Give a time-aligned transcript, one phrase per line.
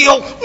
[0.00, 0.39] 修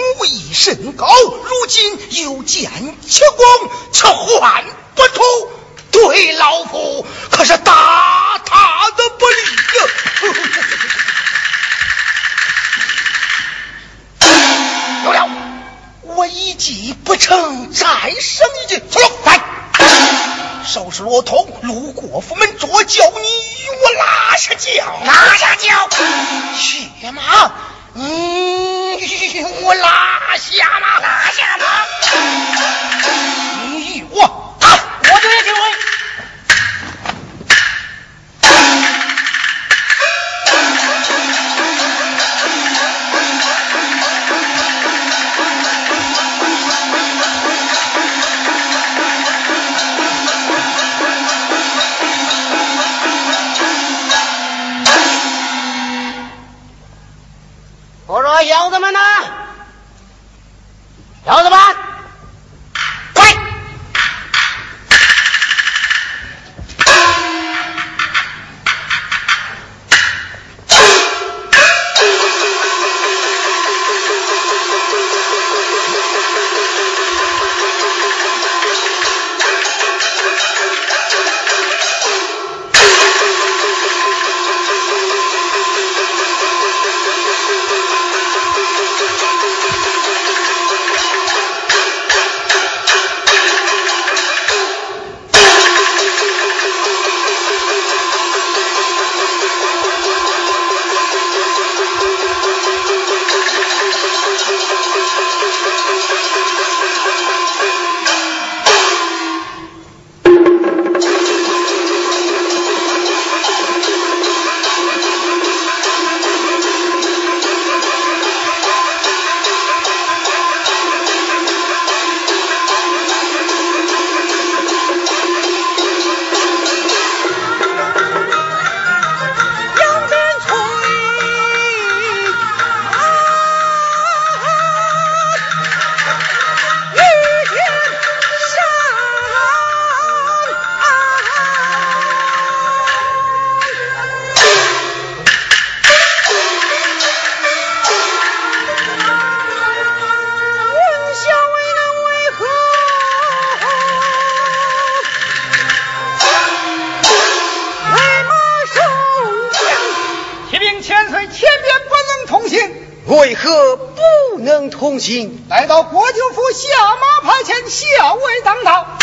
[165.48, 168.98] 来到国舅府下马派前，下位当道。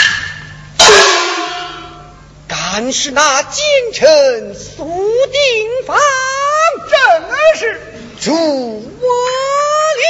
[2.46, 5.98] 敢是那奸臣苏定方？
[6.90, 7.00] 正
[7.58, 7.82] 是。
[8.20, 9.08] 主我
[10.02, 10.10] 了。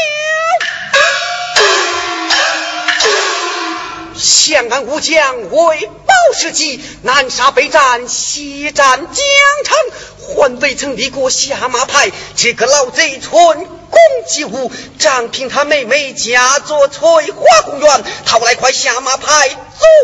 [4.16, 9.24] 相安武将为保时计，南沙北战，西战江
[9.64, 9.78] 城，
[10.20, 12.12] 还未曾离过下马派。
[12.36, 13.68] 这个老贼寸。
[13.94, 19.58] 公继武，张凭他妹妹嫁作翠花公园，讨来块下马牌作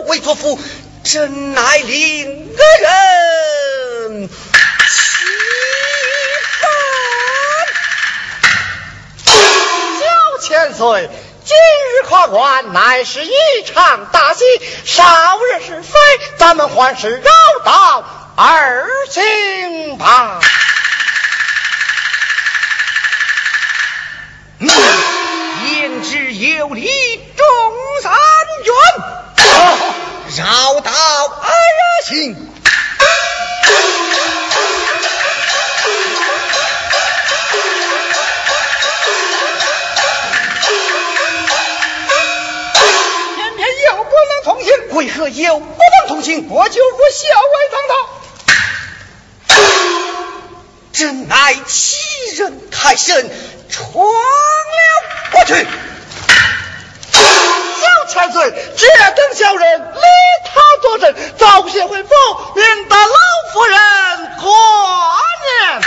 [0.07, 0.59] 为作福，
[1.03, 4.35] 真乃令人气
[9.25, 9.33] 愤。
[9.99, 10.05] 小
[10.47, 11.09] 千岁，
[11.43, 13.33] 今日跨关乃是一
[13.65, 14.43] 场大戏，
[14.85, 15.97] 少日是非，
[16.37, 17.31] 咱们还是绕
[17.65, 18.03] 道
[18.35, 20.39] 而行吧。
[24.61, 26.85] 你言之有理，
[27.37, 27.47] 众
[28.03, 28.11] 三
[28.65, 28.75] 元，
[30.37, 31.49] 绕道而
[32.05, 32.35] 行。
[43.35, 46.49] 偏偏又不能同行，为何又不能同行？
[46.49, 47.95] 我就不孝为当道。
[50.99, 51.95] 真乃欺
[52.35, 53.31] 人太甚，
[53.69, 54.11] 闯了
[55.31, 55.65] 过去。
[57.13, 60.01] 小千岁，这等小人立
[60.43, 62.09] 他坐镇，早些回府，
[62.53, 63.15] 免得老
[63.53, 63.79] 夫人
[64.41, 64.51] 挂
[65.45, 65.81] 念。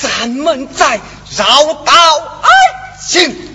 [0.00, 0.98] 咱们再
[1.36, 2.48] 绕道而
[3.06, 3.47] 行。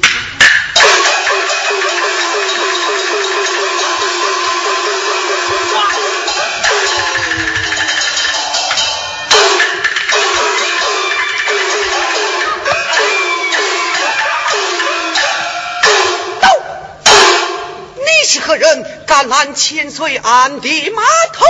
[18.33, 19.03] 是何人？
[19.05, 21.45] 敢拦千岁安的马头？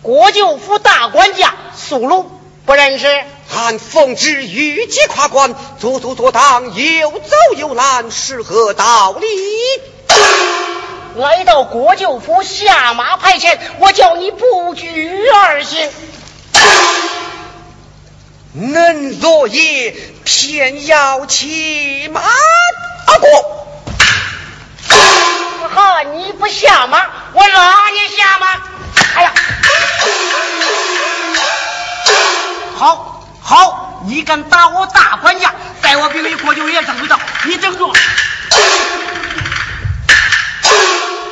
[0.00, 2.32] 国舅府大管家苏鲁
[2.64, 3.06] 不认识。
[3.54, 9.26] 俺奉旨御街跨关，做做做当，又走又拦，是何道理？
[11.16, 15.90] 来到国舅府下马派前，我叫你不拘而行。
[18.56, 19.92] 恁若也
[20.24, 23.28] 偏要骑马而过，
[25.72, 26.02] 哈！
[26.02, 26.98] 你不下马，
[27.32, 28.46] 我拉你下马。
[29.14, 29.32] 哎呀！
[32.76, 37.92] 好，好，你敢打我大管家，待我兵与国舅爷正会到，你等着。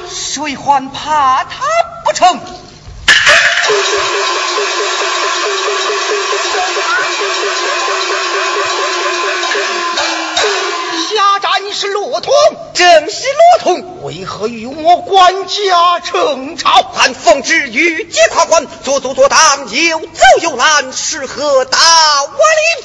[0.08, 1.66] 谁还怕他
[2.04, 2.40] 不成？
[11.08, 12.32] 下战是骆通，
[12.74, 16.82] 正是骆通，为何与我官家争吵？
[16.82, 22.84] 寒风之雨皆夸官，做做做当，又走又拦，是何道理？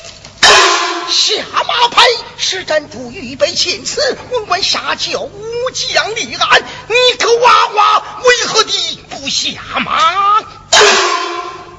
[1.10, 2.04] 下马牌，
[2.38, 5.32] 施展主预备请辞，文官下轿武
[5.74, 10.40] 将立案，你个娃娃，为何你不下马？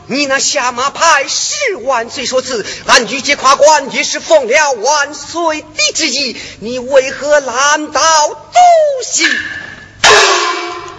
[0.07, 8.59] 你那下马牌是万岁所赐，俺御节跨关也是奉了万岁的旨意，你为何拦道阻
[9.03, 9.27] 行？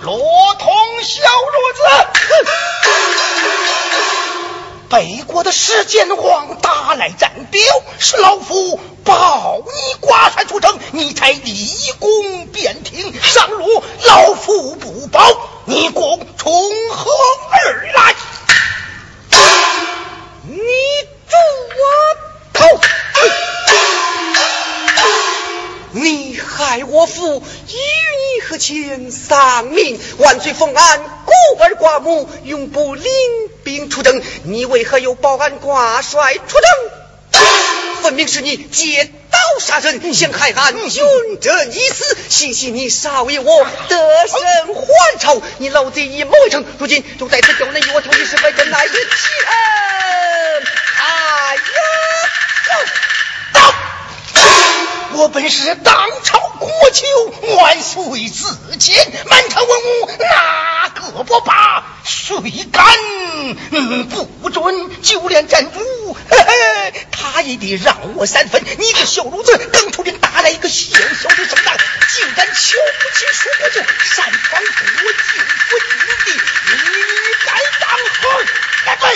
[0.01, 0.17] 罗
[0.59, 0.71] 通
[1.03, 1.83] 小骡子，
[4.89, 7.61] 北国的石建皇打来战表，
[7.99, 11.69] 是老夫保你挂帅出征，你才立
[11.99, 13.13] 功便停。
[13.21, 15.21] 上路老夫不保，
[15.65, 16.51] 你功从
[16.91, 17.11] 何
[17.51, 18.15] 而来？
[20.55, 20.61] 你
[21.29, 21.35] 助
[21.75, 21.83] 我
[22.53, 22.65] 逃！
[25.91, 29.99] 你害我父，与你和亲丧命？
[30.17, 33.05] 万岁封安孤儿寡母，永不领
[33.65, 34.21] 兵出征。
[34.43, 36.69] 你为何又保安挂帅出征？
[38.05, 41.03] 分明是你借刀杀人，想害俺军
[41.41, 42.15] 阵一死。
[42.29, 43.97] 幸喜你少爷我得
[44.27, 49.47] 胜还朝，你老贼已谋成，如今就在此叫人与我同一是非，真乃是欺人！
[50.99, 51.61] 哎呀！
[55.13, 61.83] 我本是当朝国舅，万岁自监，满朝文武哪个不怕？
[62.03, 62.35] 谁
[62.71, 62.85] 敢
[64.43, 65.01] 不准？
[65.01, 65.79] 就连战主，
[66.13, 68.63] 嘿嘿，他也得让我三分。
[68.63, 71.77] 你个小奴子，刚出兵打来一个小小的胜仗，
[72.09, 75.23] 竟敢瞧不起叔国就，擅闯国舅
[75.67, 75.77] 府
[76.25, 76.77] 禁地，你
[77.45, 77.89] 该当
[78.21, 78.43] 何？
[78.85, 79.15] 来对，呸！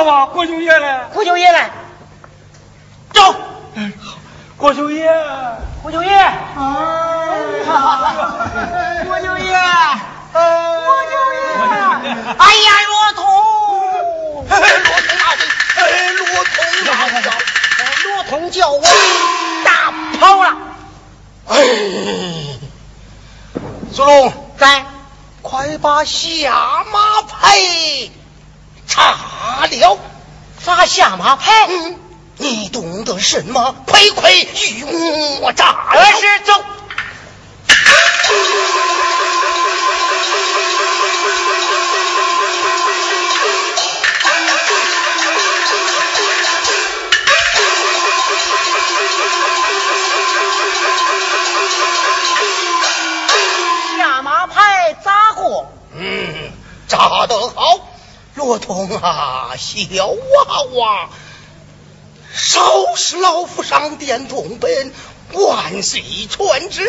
[0.00, 1.00] 上吧，郭爷嘞？
[1.12, 1.70] 郭舅爷嘞？
[3.12, 3.34] 走。
[4.56, 5.06] 郭兄爷。
[5.82, 6.10] 郭兄爷。
[6.10, 6.16] 哎
[12.64, 13.24] 呀，罗通。
[14.48, 14.62] 罗通！
[14.80, 14.90] 罗
[17.20, 17.32] 通！
[18.06, 18.80] 罗通叫我
[19.64, 20.56] 打跑了。
[21.48, 21.56] 哎，
[23.92, 24.86] 苏龙，在，
[25.42, 28.12] 快把下马配。
[28.90, 29.98] 查了。
[30.58, 31.98] 发下马牌，嗯，
[32.36, 33.74] 你懂得什么？
[33.86, 34.84] 快快与
[35.40, 36.64] 我查二了。
[53.96, 55.70] 下马牌咋过？
[55.94, 56.52] 嗯，
[56.88, 57.89] 扎得好，
[58.40, 61.10] 骆驼啊，小娃娃，
[62.32, 64.94] 少使老夫上殿动本，
[65.32, 66.82] 万岁传旨，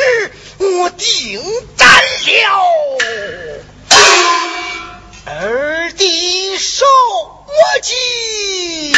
[0.59, 1.43] 我定
[1.75, 2.63] 斩了。
[5.25, 8.95] 二弟受我计。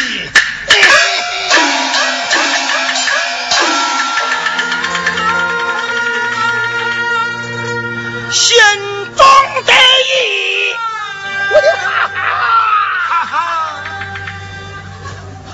[8.31, 8.57] 心
[9.15, 9.25] 中
[9.65, 10.42] 得意，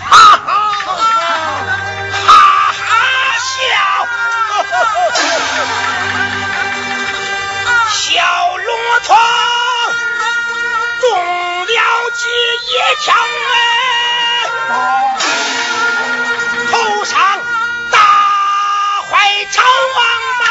[0.09, 0.49] 哈哈
[0.85, 0.87] 哈
[2.25, 2.33] 哈
[2.73, 2.91] 哈，
[3.45, 3.61] 笑，
[7.91, 7.97] 小
[8.57, 8.69] 骆
[9.01, 9.07] 驼
[11.01, 11.03] 中
[11.65, 11.77] 了
[12.17, 12.21] 这
[12.65, 12.67] 一
[13.05, 13.07] 枪，
[13.53, 13.55] 哎，
[16.71, 16.73] 头
[17.05, 17.13] 上
[17.91, 17.95] 大
[19.09, 19.11] 坏
[19.51, 19.55] 成
[19.95, 19.97] 王
[20.39, 20.41] 八。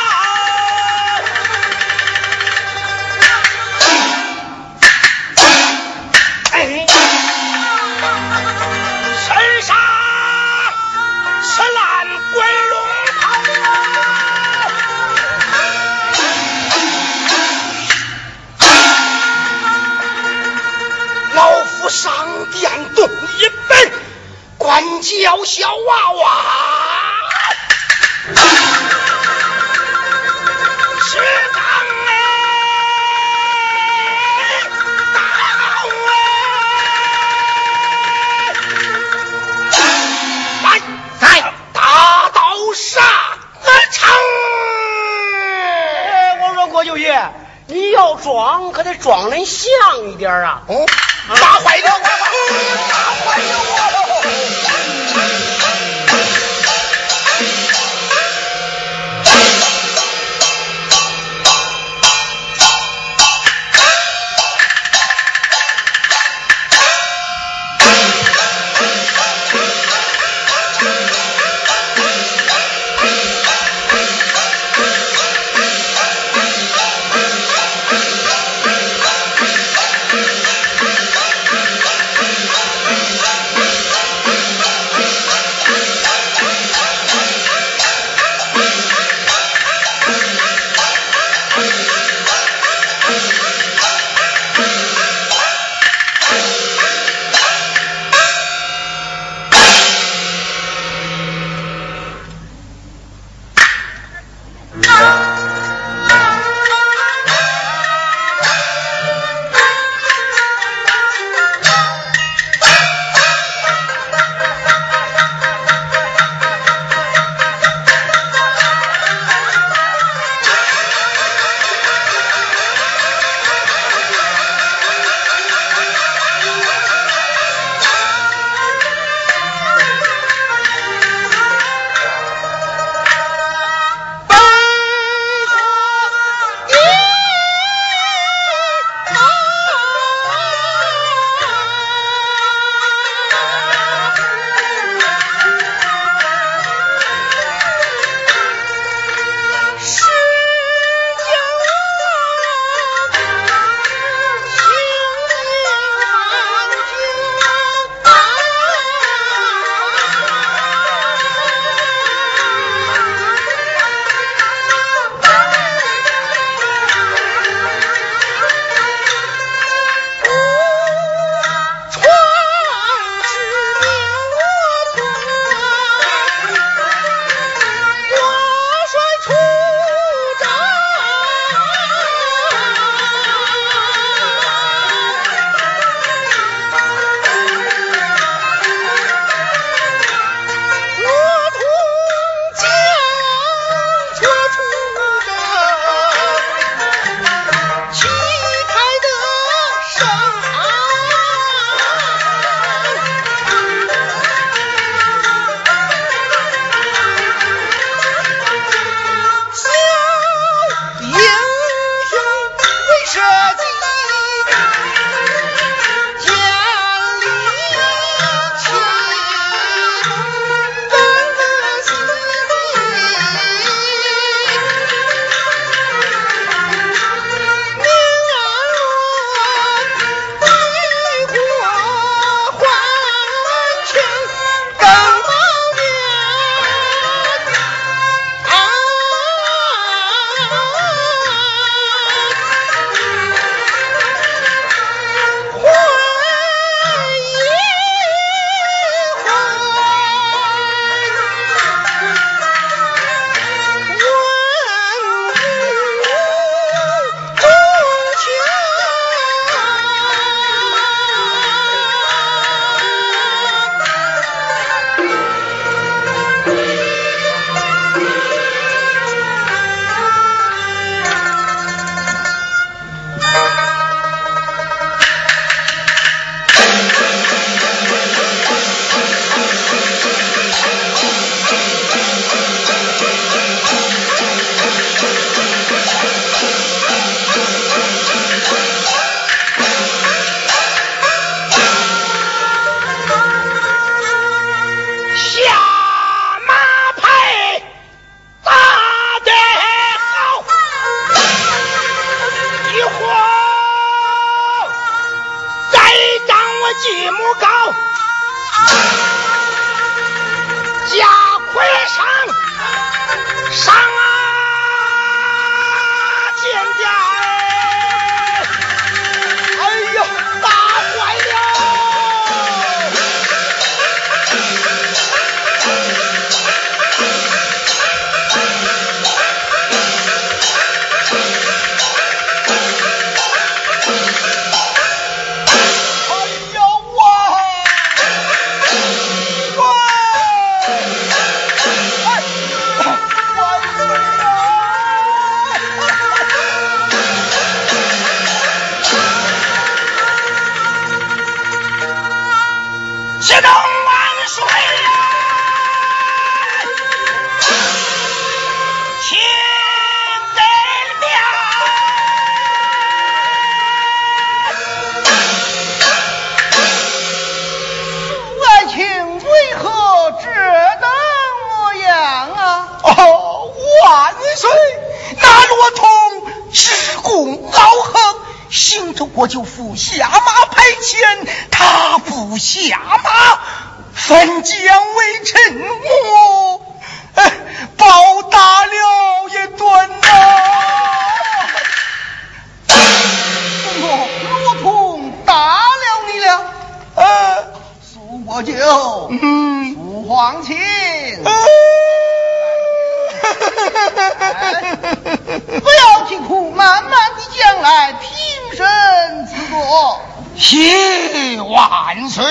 [410.48, 412.24] 谢万岁！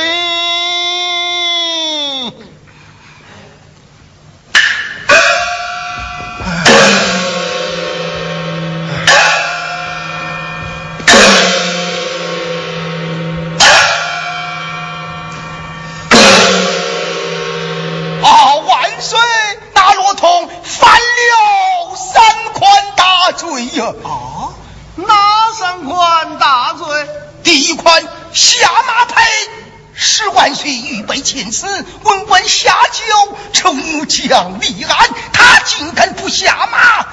[34.28, 37.06] 将立案，他竟敢不下马，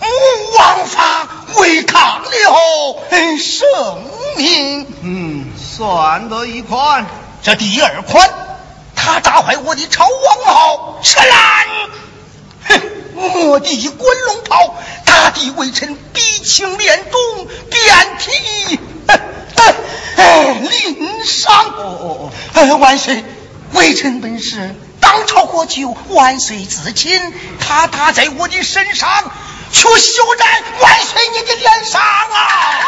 [0.00, 3.02] 吾王法违抗了
[3.38, 4.04] 圣
[4.36, 4.86] 命。
[5.02, 7.06] 嗯，算得一款。
[7.42, 8.30] 这第二款，
[8.94, 11.66] 他炸坏我的朝王号，吃烂。
[12.68, 12.80] 哼，
[13.48, 21.52] 我的滚龙炮，他的微臣鼻青脸肿，遍体哎鳞伤。
[21.52, 23.24] 哦哦哦，哎，万岁，
[23.72, 24.74] 微臣本是
[25.12, 29.30] 当朝国舅，万岁至亲，他打在我的身上，
[29.70, 32.80] 却羞在万岁你的脸上啊！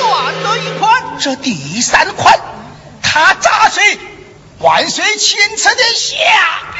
[0.00, 1.00] 算得一款。
[1.20, 2.40] 这第三款，
[3.04, 4.00] 他砸碎
[4.58, 6.16] 万岁亲赐的下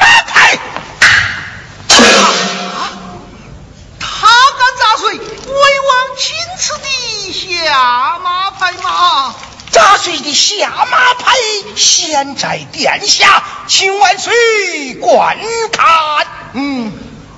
[0.01, 0.59] 马牌。
[4.01, 4.27] 他
[4.59, 9.37] 敢砸碎魏王亲赐的下马牌吗？
[9.75, 11.35] 砸碎的下马牌
[11.75, 15.37] 现在殿下，请万岁观
[15.73, 15.85] 看。
[16.53, 16.93] 嗯，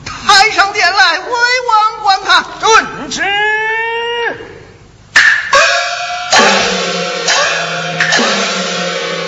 [0.05, 2.45] 抬上殿来，威王观看。
[2.61, 3.23] 遵旨。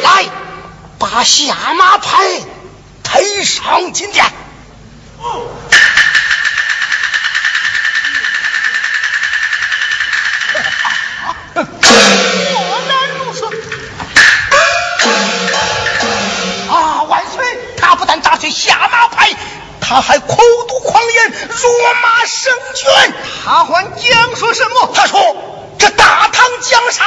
[0.02, 0.26] 来，
[0.98, 2.18] 把下马牌
[3.04, 4.22] 推上金殿。
[5.16, 5.56] 果
[18.50, 19.34] 下马牌，
[19.80, 20.36] 他还口
[20.68, 21.68] 吐狂言，辱
[22.02, 22.86] 骂圣君。
[23.44, 24.92] 他还讲说什么？
[24.94, 25.36] 他说
[25.78, 27.06] ：“这大唐江山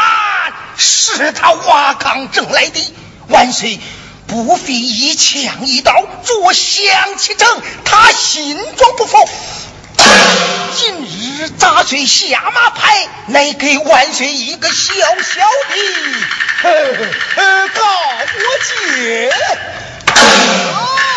[0.77, 2.93] 是他瓦岗挣来的，
[3.27, 3.79] 万岁
[4.27, 9.29] 不费一枪一刀坐享其成，他心中不服。
[10.77, 15.47] 今日砸碎下马牌，乃给万岁一个小小
[16.63, 16.69] 的
[17.73, 17.83] 告
[18.63, 19.31] 捷。”
[20.13, 21.10] 是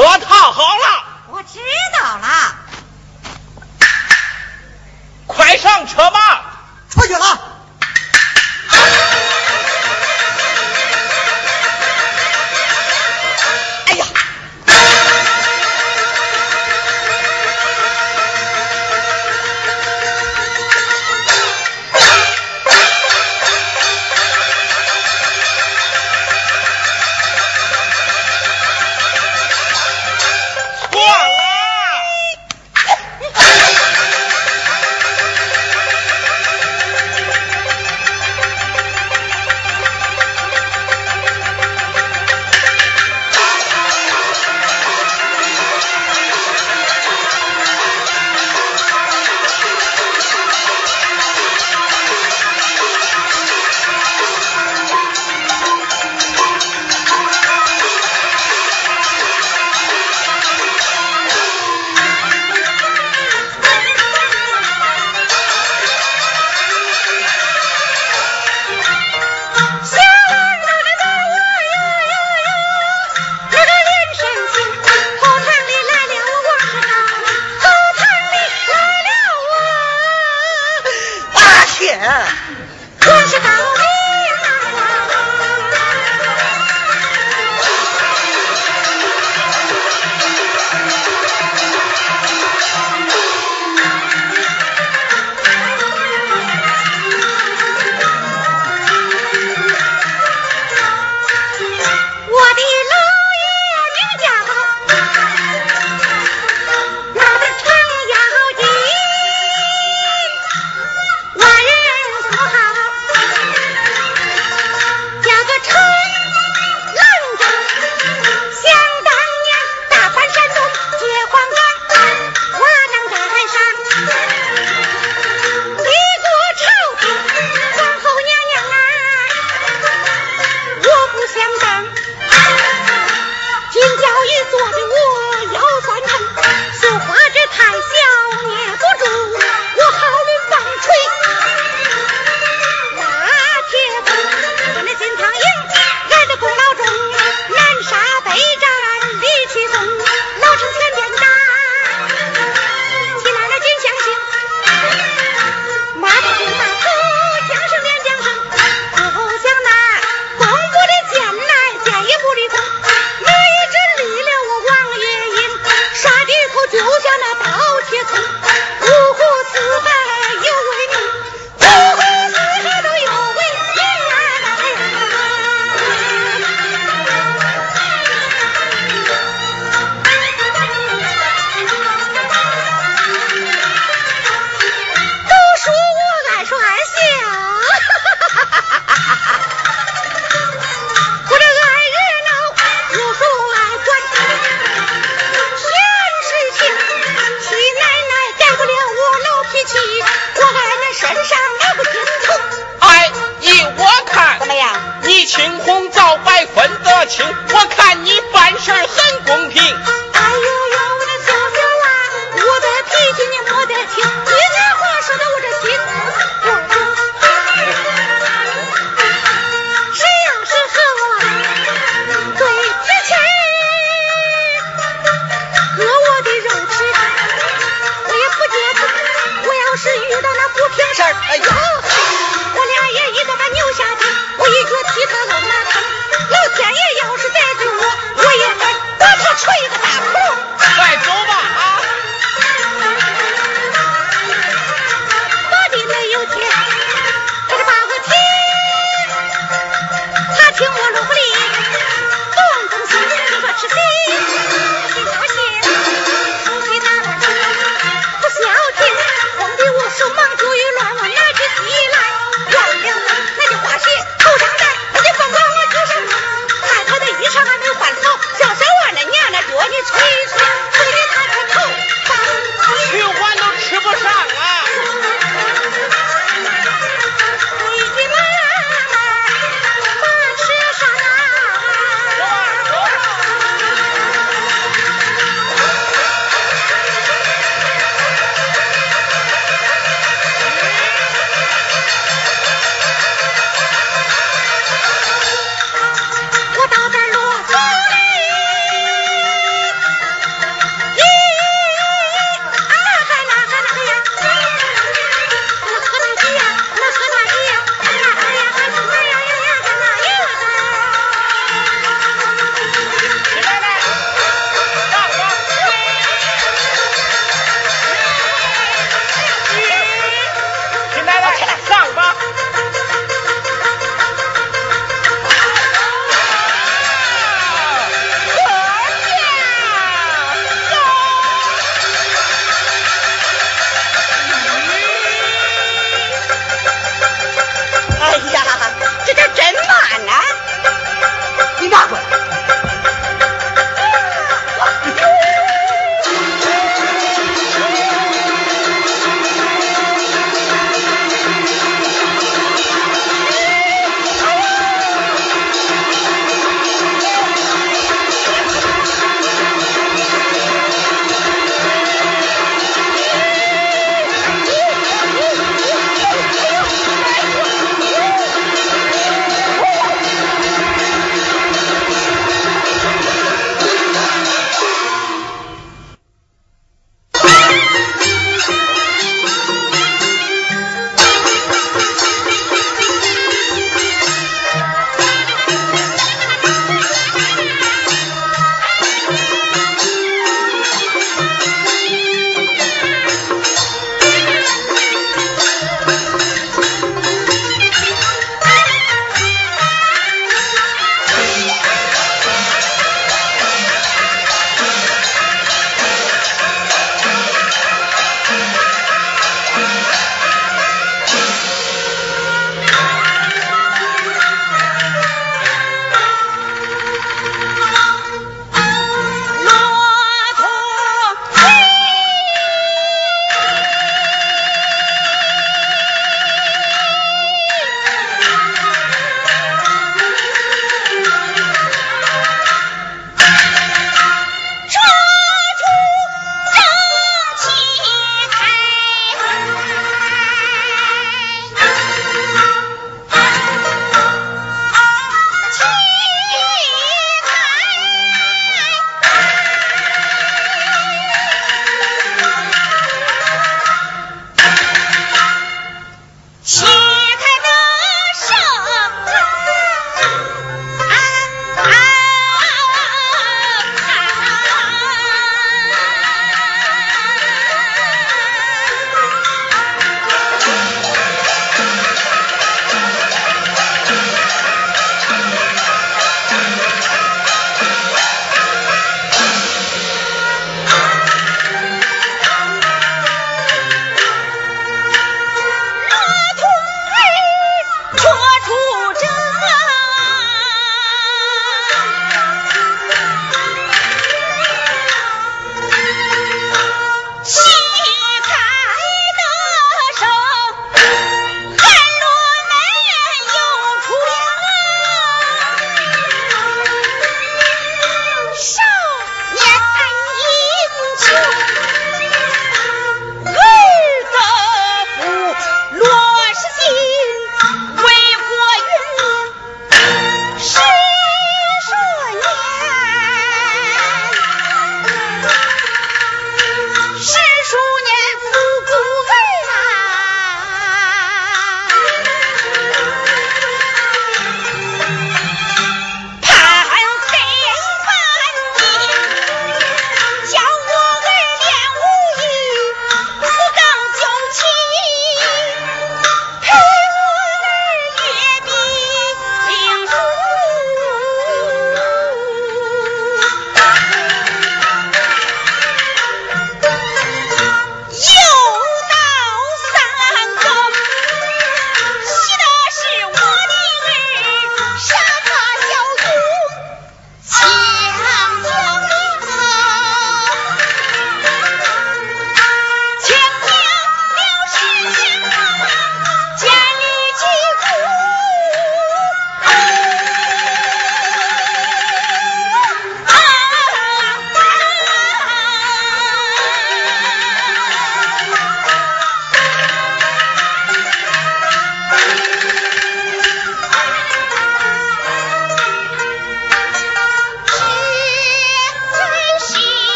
[0.00, 1.04] 车套好了。
[1.28, 1.58] 我知
[2.00, 2.54] 道了。
[5.26, 6.62] 快上车吧。
[6.88, 7.39] 出去了。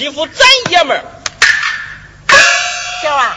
[0.00, 1.04] 欺负咱爷们儿。
[3.02, 3.36] 小啊，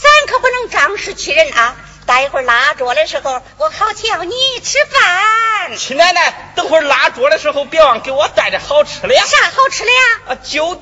[0.00, 1.74] 咱可不能仗势欺人啊！
[2.06, 5.76] 待会儿拉桌的时候，我好请你吃饭。
[5.76, 9.24] 亲奶奶，等会儿拉桌的时候，别忘给我带点好吃的呀。
[9.26, 9.98] 啥好吃的呀？
[10.28, 10.76] 啊，就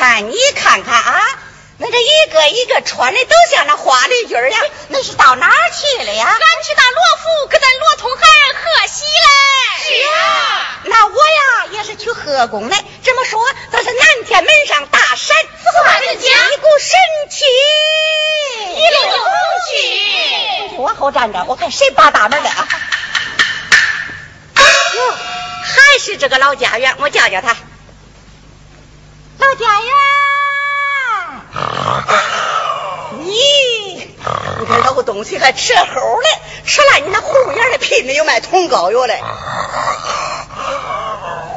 [0.00, 1.20] 看看，你看看啊，
[1.76, 6.26] 那这一个一个穿的都像那花绿军儿呀，那是到哪儿去了呀？
[6.26, 9.28] 俺去那罗府，跟咱罗通孩儿贺喜嘞。
[9.84, 12.76] 是啊，那我呀也是去贺功嘞。
[13.04, 15.36] 这么说，咱是南天门上大闪，
[15.84, 16.98] 话人讲一股神
[17.30, 17.44] 气，
[18.70, 19.20] 一路风
[19.68, 20.76] 去。
[20.78, 22.66] 往后站着，我看谁扒大门的啊？
[24.94, 25.14] 哟，
[25.62, 27.54] 还是这个老家园，我叫叫他。
[29.40, 29.92] 老家呀，
[33.20, 35.84] 你，你这老东西还吃猴
[36.20, 36.28] 嘞？
[36.66, 39.18] 吃了你那葫芦眼的拼的有卖铜膏药嘞？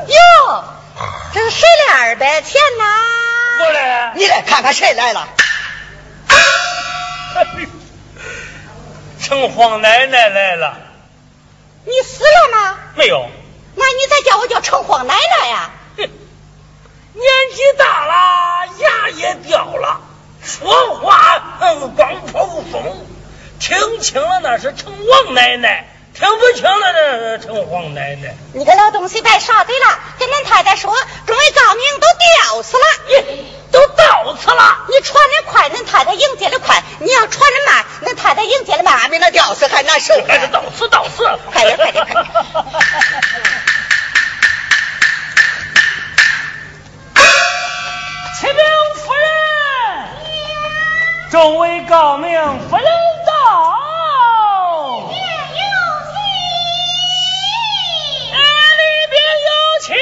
[0.07, 0.63] 哟，
[1.33, 2.83] 这是谁来二百钱呐？
[3.59, 5.27] 我来，你来看看谁来了？
[9.21, 10.77] 城隍奶奶来了。
[11.85, 12.77] 你死了吗？
[12.95, 13.29] 没有，
[13.75, 15.69] 那你咋叫我叫城隍奶奶呀？
[15.69, 15.82] 哼，
[17.13, 17.23] 年
[17.55, 18.13] 纪大了，
[18.79, 20.01] 牙也掉了，
[20.43, 23.05] 说话嗯光跑不松，
[23.59, 28.35] 听清了那是成王奶奶，听不清了那是城隍奶奶。
[28.53, 30.91] 你个老东西别耍嘴了，跟恁太太说，
[31.27, 32.07] 众位高明都
[32.47, 32.83] 吊死了。
[33.07, 40.13] 你都到此了，你传的快，恁太太迎接的快；你要传的慢，恁太太迎接的慢，比那吊死还难受。
[40.27, 41.23] 还是到此到此。
[41.51, 42.25] 快点快点快点
[48.43, 48.57] 启禀
[48.95, 49.29] 夫人，
[51.31, 52.29] 众位高明
[52.67, 52.85] 夫人
[53.25, 53.31] 到。
[58.33, 58.37] 哎
[58.81, 59.15] 里边
[59.47, 59.49] 有
[59.81, 59.95] 请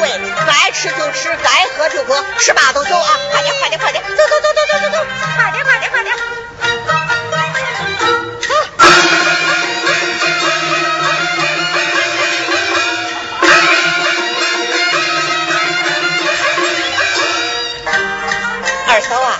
[0.00, 0.10] 谓，
[0.46, 3.10] 该吃就吃，该喝就喝，吃罢都走啊！
[3.32, 5.06] 快点，快点，快点，走走走走走走走，
[5.36, 6.16] 快点，快点，快点。
[18.90, 19.38] 二嫂啊，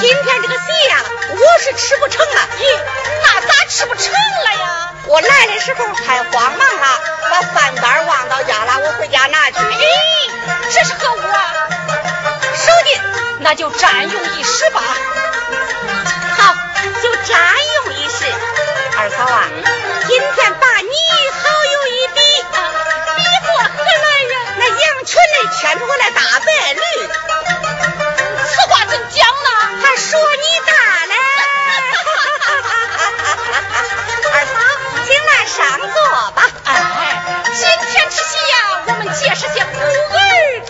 [0.00, 2.48] 今天这个席呀，我是吃不成了。
[2.58, 2.78] 咦，
[3.22, 4.83] 那咋吃不成了呀？
[5.14, 7.00] 我来的时候太慌忙了，
[7.30, 9.58] 把饭单忘到家了，我回家拿去。
[9.58, 9.86] 咦，
[10.72, 11.54] 这是何物啊？
[12.56, 13.00] 手巾，
[13.38, 14.82] 那就占用一时吧。
[16.36, 16.56] 好，
[17.00, 17.38] 就占
[17.84, 18.24] 用一时。
[18.98, 19.44] 二嫂啊，
[20.08, 20.90] 今天把你
[21.30, 22.20] 好有一比，
[23.14, 24.34] 比作何来呀？
[24.58, 26.80] 那羊群里牵出来大白驴，
[28.48, 29.78] 此话怎讲呢？
[29.80, 30.72] 还说你大
[35.46, 35.86] 上座
[36.32, 36.42] 吧。
[36.64, 36.70] 哎，
[37.54, 40.18] 今天吃席呀，我们皆是些孤儿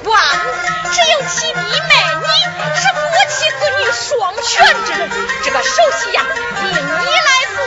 [0.04, 0.08] 寡
[0.42, 0.44] 母，
[0.92, 2.26] 只有七弟妹你
[2.74, 2.98] 是夫
[3.30, 4.52] 妻子女双全
[4.84, 5.02] 之人。
[5.42, 6.24] 这个首席呀，
[6.62, 7.58] 由你来做。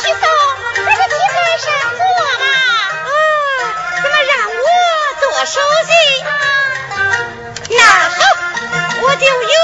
[0.00, 0.20] 七嫂，
[0.84, 2.00] 还是请来上座
[2.38, 2.44] 吧。
[3.04, 3.10] 啊，
[4.02, 4.54] 怎么让我
[5.20, 5.90] 做首席？
[7.74, 8.18] 那好，
[9.02, 9.54] 我就有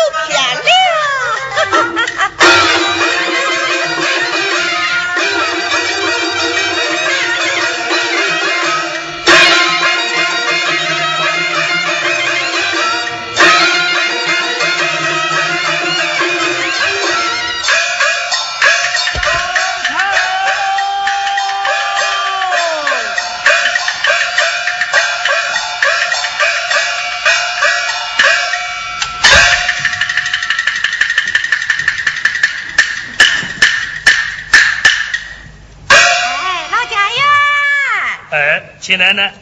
[38.88, 39.34] 哎，亲奶奶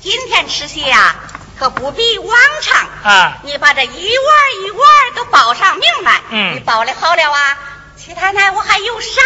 [0.00, 1.16] 今天吃席呀，
[1.58, 2.86] 可不比往常。
[3.02, 6.20] 啊，你把这一碗一碗都报上名来。
[6.30, 7.58] 嗯你报的好了啊，
[7.96, 9.24] 七奶奶我还有赏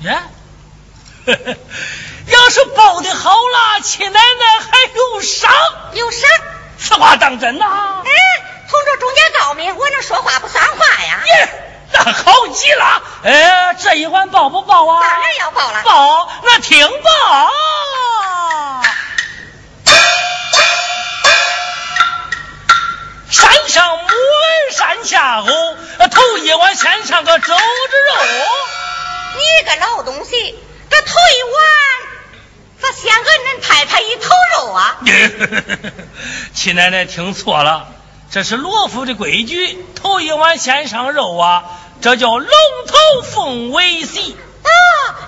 [0.00, 0.08] 嘞。
[0.10, 0.22] 呀，
[2.26, 5.52] 要是报的好了，七奶奶还有赏，
[5.92, 6.28] 有赏。
[6.76, 7.64] 此话当真呐？
[8.04, 8.10] 哎，
[8.68, 11.20] 同着中间高明，我能说话不算话呀？
[11.24, 11.48] 耶，
[11.92, 13.02] 那好极了。
[13.22, 15.00] 哎，这一碗报不报啊？
[15.00, 15.82] 当然要报了。
[15.84, 17.52] 报，那听报。
[25.04, 25.46] 下猴，
[26.08, 27.60] 头一碗先上个肘子肉。
[29.34, 30.58] 你个老东西，
[30.90, 31.62] 这头一碗
[32.82, 34.98] 咋先给恁太太一头肉啊？
[36.54, 37.88] 七奶奶听错了，
[38.30, 41.64] 这是罗府的规矩，头一碗先上肉啊，
[42.00, 42.48] 这叫龙
[42.86, 44.36] 头凤尾席。
[44.64, 44.68] 哦，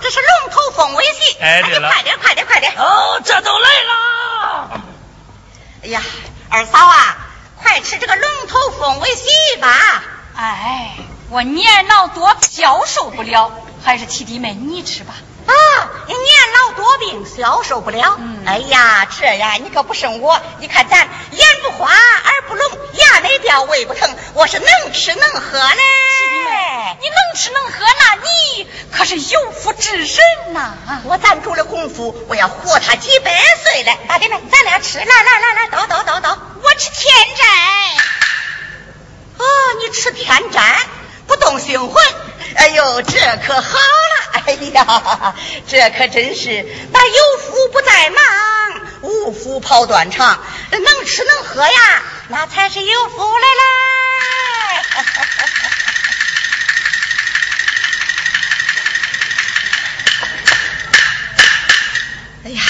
[0.01, 1.37] 这是龙头凤尾席。
[1.41, 2.73] 哎对了快点，快点，快点！
[2.77, 4.81] 哦，这都来了。
[5.83, 6.03] 哎呀，
[6.51, 7.17] 二嫂啊，
[7.65, 10.05] 还吃这个龙头凤尾席吧。
[10.37, 10.97] 哎，
[11.31, 13.51] 我年老多，消受不了，
[13.83, 15.15] 还是七弟妹你吃吧。
[15.47, 15.53] 啊，
[16.07, 18.17] 你年老多病，消受不了。
[18.19, 20.41] 嗯哎呀，这呀，你可不胜我。
[20.59, 25.83] 你看咱眼不花，耳不聋，牙没掉，胃不疼，我是能吃能喝嘞。
[27.01, 30.75] 你能吃能喝，那你可是有福之人呐、
[31.05, 33.99] 我攒足了功夫，我要活他几百岁嘞！
[34.09, 37.45] 大弟们，咱俩吃，来来来来，倒倒倒倒，我吃天斋。
[39.39, 39.45] 哦，
[39.81, 40.87] 你吃天斋，
[41.27, 42.05] 不动心魂。
[42.57, 44.43] 哎呦，这可好了！
[44.47, 45.35] 哎呀，
[45.67, 48.23] 这可真是那有福不在忙，
[49.03, 50.39] 无福跑断肠。
[50.71, 53.63] 能吃能喝呀，那才是有福来嘞。
[62.45, 62.61] 哎呀，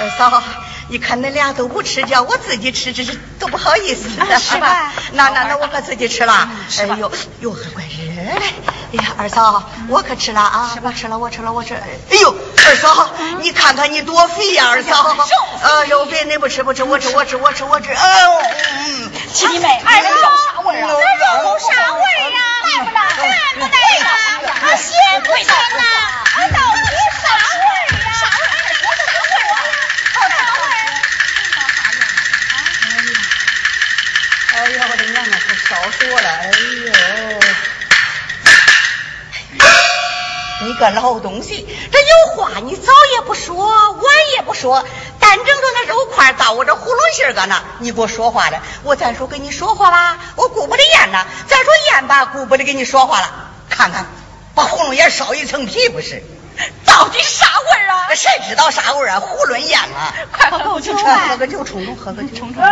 [0.00, 0.42] 二嫂，
[0.90, 6.50] 你看恁俩都不吃，叫我自己吃，这是都不好意思啊是吧那那那我可自己吃了。
[6.78, 8.42] 哎呦呦，还怪热嘞！
[8.92, 10.76] 哎呀，二嫂，我可吃了啊！
[10.82, 11.74] 我吃了，我吃了，我吃。
[11.74, 12.34] 哎呦，
[12.66, 13.08] 二嫂，
[13.40, 15.16] 你看看你多肥呀，二嫂！
[15.62, 17.92] 呃，肉别恁不吃不吃，我吃我吃我吃我吃。
[17.92, 20.88] 哎呦，嗯，七弟妹，哎，这肉啥味儿啊？
[20.90, 20.94] 这
[21.44, 22.38] 肉啥味儿呀？
[22.66, 23.00] 来不来？
[23.28, 23.66] 来不来
[24.00, 24.10] 呀？
[24.60, 24.90] 啊，咸
[25.22, 25.84] 不咸呐？
[26.34, 26.82] 啊，到底
[27.22, 27.24] 啥
[27.62, 28.10] 味儿呀？
[28.18, 28.74] 啥味儿？
[28.90, 28.98] 啥
[29.30, 30.26] 味儿啊？
[30.26, 30.82] 啥味儿？
[34.52, 36.28] 哎呦，我的娘啊，可烧死我了！
[36.28, 36.90] 哎呦，
[40.62, 44.02] 你个老东西，这有话你早也不说，晚
[44.34, 44.84] 也不说，
[45.20, 48.60] 单整着那肉块到我这葫芦心儿搁那，你给我说话了。
[48.82, 53.30] 我再说跟你说话吧，我顾不得咽呐；再说咽吧，顾不得跟你说话了。
[53.68, 54.06] 看看，
[54.54, 56.24] 把喉咙眼烧一层皮不是？
[56.84, 58.14] 到底啥味儿啊？
[58.14, 59.20] 谁知道啥味儿啊？
[59.20, 60.14] 囫囵咽了！
[60.32, 62.62] 快喝口酒喝喝个酒冲冲，喝个酒冲冲。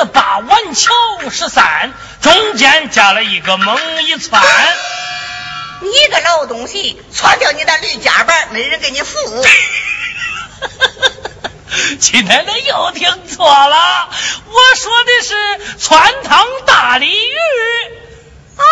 [0.00, 0.94] 子八碗桥
[1.30, 1.92] 十三，
[2.22, 4.42] 中间加了一个猛一窜。
[5.80, 9.44] 你个老东西，窜掉你的驴夹板，没人给你扶。
[12.00, 14.08] 七奶奶又听错了，
[14.46, 17.36] 我说的是窜汤大鲤鱼。
[18.56, 18.64] 哦，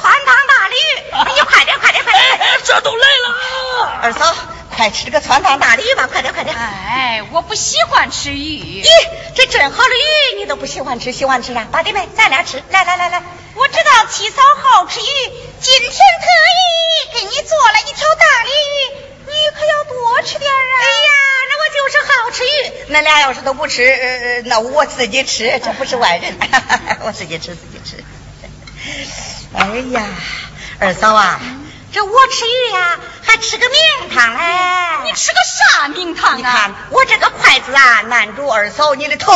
[0.00, 2.60] 窜汤大鲤鱼，你快点，快点，快点！
[2.64, 3.98] 这都来了。
[4.02, 4.34] 二嫂，
[4.76, 6.54] 快吃这个窜汤大鲤鱼吧，快点，快点！
[6.54, 8.82] 哎，我不喜欢吃鱼。
[8.82, 8.88] 咦，
[9.34, 11.64] 这真好的鱼你都不喜欢吃，喜欢吃啥？
[11.64, 13.22] 八弟妹，咱俩吃，来来来来。
[13.54, 15.04] 我知道七嫂好吃鱼，
[15.62, 18.92] 今天特意给你做了一条大鲤鱼，
[19.26, 20.72] 你可要多吃点啊！
[20.78, 21.10] 哎呀，
[21.48, 22.94] 那我就是好吃鱼。
[22.94, 26.36] 恁俩要是都不吃，呃，那我自己吃，这不是外人，
[27.02, 28.04] 我自己吃自己吃。
[29.54, 30.04] 哎呀，
[30.78, 31.40] 二嫂啊，
[31.96, 34.42] 这我吃鱼呀，还吃个名堂嘞。
[35.06, 35.38] 你吃个
[35.72, 36.36] 啥名堂啊？
[36.36, 39.32] 你看我这个筷子啊，难住二嫂你的头。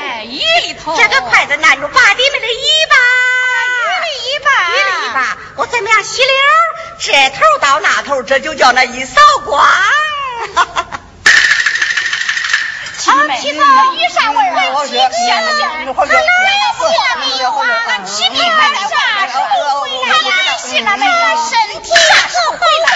[0.00, 0.96] 哎，鱼的头。
[0.96, 2.96] 这个筷子难住八弟们的尾巴。
[4.24, 4.70] 鱼的尾巴。
[4.70, 5.36] 鱼的尾巴。
[5.56, 6.32] 我怎么样洗溜？
[6.98, 9.62] 这头到那头，这就叫那一扫光。
[13.06, 13.12] 七
[13.52, 13.62] 嫂，
[13.94, 14.84] 鱼啥味儿啊？
[14.84, 15.62] 七香香，
[15.94, 17.62] 它哪有虾米油啊？
[18.04, 18.42] 七妹，啥
[19.28, 19.40] 时候
[19.82, 20.56] 回来呀？
[20.58, 21.06] 新了没？
[21.06, 22.88] 身体啥时候回来？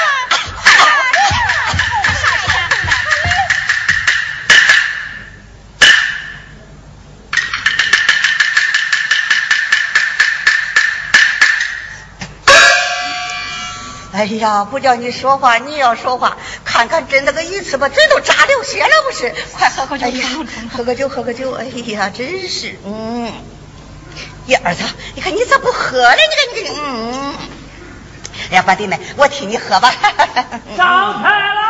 [14.13, 16.37] 哎呀，不叫你说话，你要说话，
[16.81, 19.35] 看看真那个鱼刺把嘴都扎流血了，不是？
[19.53, 20.27] 快喝口酒，哎呀，
[20.75, 21.53] 喝个酒，喝个酒。
[21.53, 23.31] 哎呀，真是，嗯。
[24.47, 24.83] 呀，儿子，
[25.15, 26.17] 你看你咋不喝呢？
[26.17, 27.35] 你看，你看，嗯。
[28.51, 29.93] 哎呀，八弟妹，我替你喝吧。
[30.75, 31.61] 上菜了。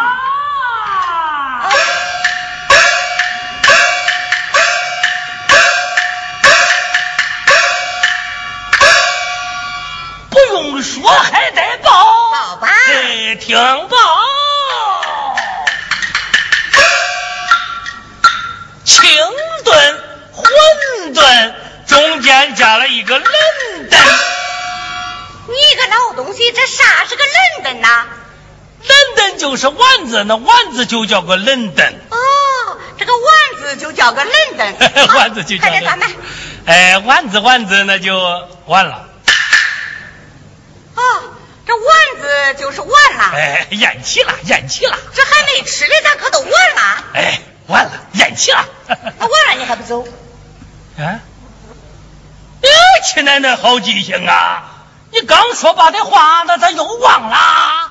[10.31, 11.91] 不用说，还得报。
[12.31, 12.69] 报吧。
[12.69, 13.57] 哎，听
[13.89, 13.97] 报。
[22.79, 23.31] 了一个伦
[23.89, 24.01] 敦。
[25.49, 28.07] 你个老东西，这啥是个伦敦呐？
[28.87, 31.95] 伦敦就是丸子，那丸子就叫个伦敦。
[32.11, 32.17] 哦，
[32.99, 34.77] 这个丸子就叫个伦敦。
[35.17, 35.69] 丸子就叫。
[35.69, 36.09] 快点，咱们。
[36.67, 38.17] 哎，丸子丸子，那就
[38.67, 39.09] 完了。
[40.95, 41.03] 哦，
[41.67, 41.85] 这丸
[42.21, 43.33] 子就是完了。
[43.35, 44.99] 哎，咽气了，咽气了。
[45.15, 47.05] 这还没吃呢，咱可都完了？
[47.15, 48.65] 哎，完了，咽气了。
[48.87, 50.07] 那完了，你还不走？
[50.99, 51.21] 啊？
[53.01, 54.63] 哎，亲奶奶好记性啊！
[55.11, 57.37] 你刚说罢的话，那咋又忘了？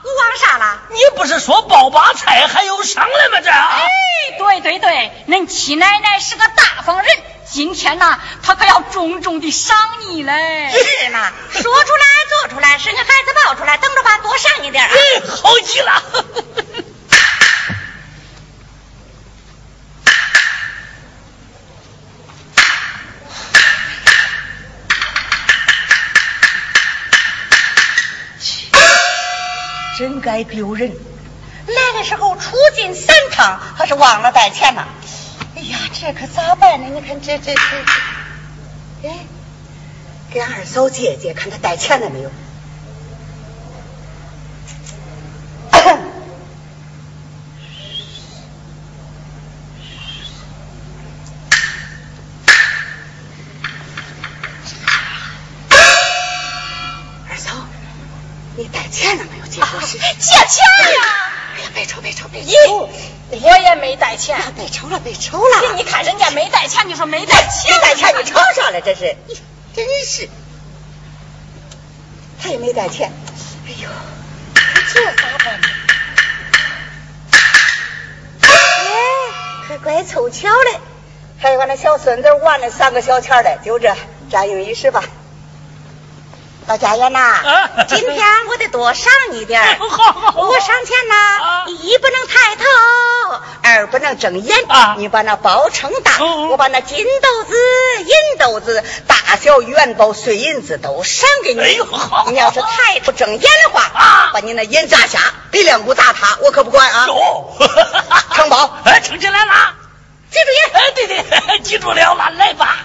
[0.03, 0.77] 我忘啥了？
[0.89, 3.39] 你不是说包把菜还有商量吗？
[3.43, 3.49] 这？
[3.49, 3.87] 哎，
[4.37, 7.07] 对对对，恁七奶奶是个大方人，
[7.51, 9.75] 今天呐，她可要重重的赏
[10.07, 10.71] 你嘞。
[10.71, 11.31] 是嘛？
[11.53, 14.83] 说出来做出来，生个孩子抱出来，等着吧，多赏你点。
[14.83, 14.91] 哎，
[15.41, 16.03] 好极了。
[29.99, 30.93] 真该丢人！
[31.67, 34.87] 来的时候出进三趟，还是忘了带钱了。
[35.57, 36.87] 哎呀，这可咋办呢？
[36.87, 37.59] 你看这这这
[39.03, 39.25] 这，哎，
[40.31, 42.31] 给二嫂借借，看她带钱了没有。
[57.29, 57.51] 二嫂，
[58.55, 59.45] 你带钱了没有？
[59.97, 61.01] 借钱呀！
[61.55, 62.89] 哎呀，别愁别愁别愁！
[63.31, 64.37] 我也没带钱。
[64.55, 65.73] 别愁了别愁了！
[65.75, 67.73] 你看人家没带钱，你说没带钱？
[67.73, 68.81] 没带钱你吵啥了？
[68.81, 69.15] 这是，
[69.75, 70.29] 真是，
[72.41, 73.11] 他也没带钱。
[73.67, 73.89] 哎呦，
[74.93, 75.67] 这咋办呢？
[78.41, 78.49] 哎，
[79.67, 80.79] 还怪凑巧嘞，
[81.39, 83.95] 还有俺那小孙子玩了三个小钱嘞，就这，
[84.31, 85.03] 占用一时吧。
[86.69, 89.77] 到家园呐啊，今天我得多赏你点儿。
[89.81, 92.63] 好好好我赏钱啊呐，一不能抬头，
[93.63, 97.55] 二不能睁眼啊你把那包撑大，嗯我把那金豆子、
[98.03, 101.61] 银豆子、大小元宝、碎银子都赏给你。
[102.27, 107.07] 你要是抬不睁眼的话，啊把你那眼砸瞎，鼻梁骨砸塌，我可不管啊。
[107.07, 107.51] 有
[108.35, 109.73] 承 包哎，撑起来了。
[110.29, 110.69] 记住眼。
[110.73, 112.77] 哎，对对，记住了了，来吧。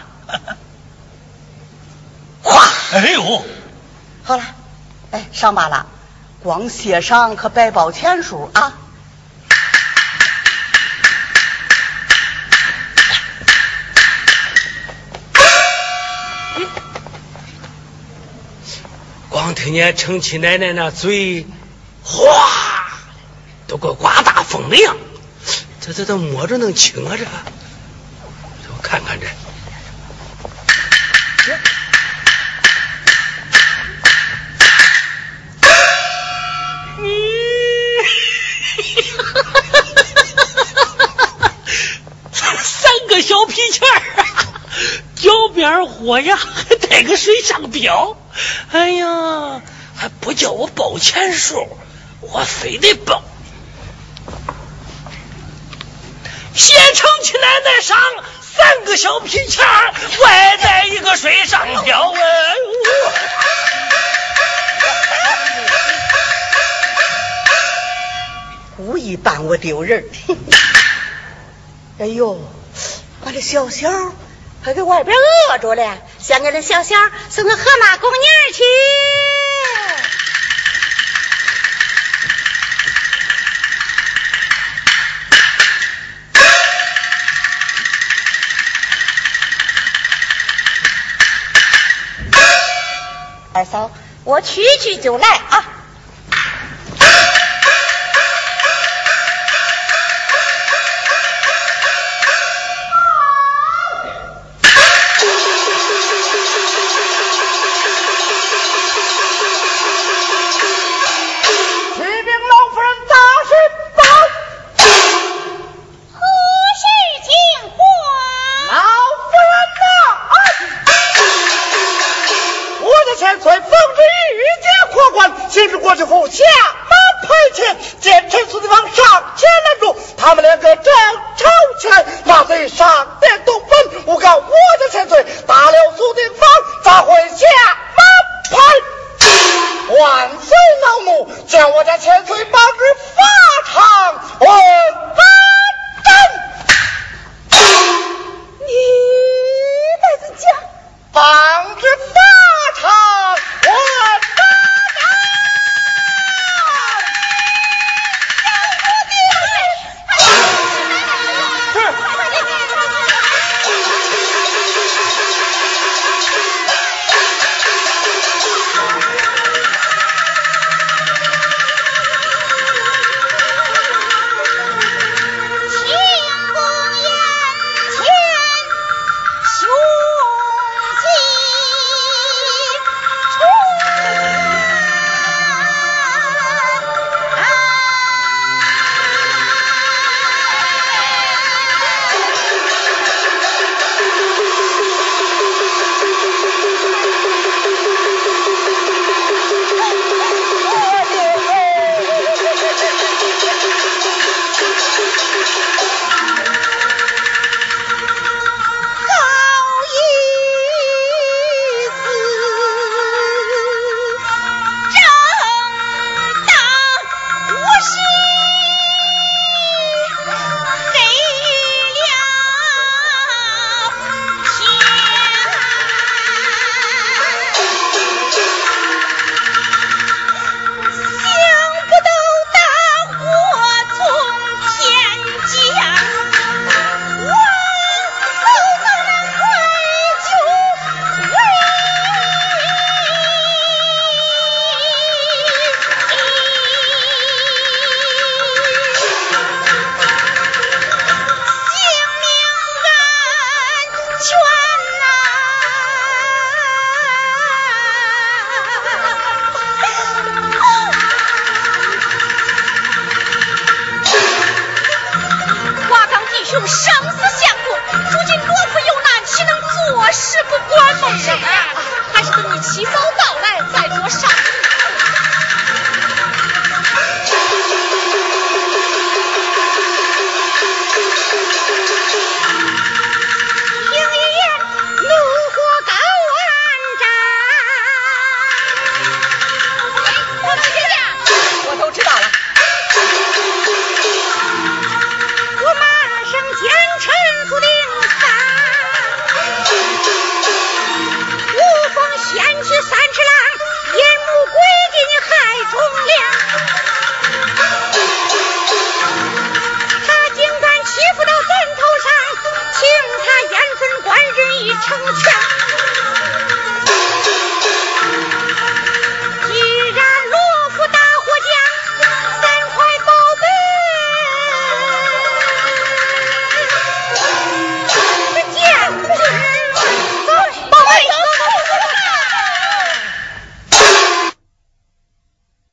[2.43, 2.65] 哗，
[2.95, 3.45] 哎呦，
[4.27, 4.43] 好了，
[5.11, 5.85] 哎，上吧了，
[6.43, 8.73] 光谢赏可白报钱数啊。
[19.29, 21.47] 光听见程七奶奶那嘴，
[22.03, 22.25] 哗，
[23.67, 24.97] 都跟刮大风了样。
[25.83, 27.27] 这这这摸着能轻啊这？
[28.75, 29.27] 我看看这。
[43.75, 44.01] 钱儿，
[45.17, 48.17] 脚边火呀，还带个水上漂。
[48.71, 49.63] 哎呀，
[49.97, 51.69] 还不叫我报钱数，
[52.21, 53.23] 我非得报。
[56.55, 57.99] 谢承起奶奶上
[58.41, 59.67] 三个小皮钱，
[60.23, 62.19] 外带一个水上标啊！
[68.77, 70.05] 故意扮我丢人。
[71.99, 72.41] 哎呦，
[73.25, 73.91] 把这小小
[74.63, 76.95] 还给外边饿着了，先给那小小
[77.31, 78.21] 送个河马公园
[78.53, 78.63] 去。
[93.55, 93.91] 二嫂，
[94.25, 95.74] 我去去就来啊。